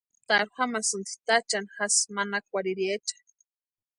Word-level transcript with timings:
Juatarhu 0.19 0.53
jamasïnti 0.57 1.13
táchani 1.27 1.71
jasï 1.75 2.05
manakwarhiriecha. 2.15 3.15